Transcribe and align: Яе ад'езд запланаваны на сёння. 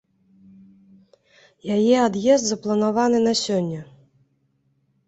Яе 1.75 1.95
ад'езд 2.07 2.45
запланаваны 2.53 3.19
на 3.29 3.33
сёння. 3.45 3.81